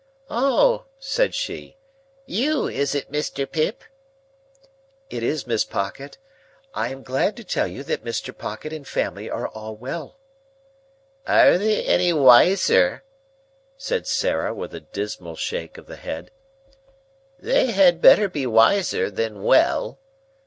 [0.31, 1.77] "Oh!" said she.
[2.25, 3.45] "You, is it, Mr.
[3.47, 3.83] Pip?"
[5.11, 6.17] "It is, Miss Pocket.
[6.73, 8.35] I am glad to tell you that Mr.
[8.35, 10.17] Pocket and family are all well."
[11.27, 13.03] "Are they any wiser?"
[13.77, 16.31] said Sarah, with a dismal shake of the head;
[17.37, 19.99] "they had better be wiser, than well.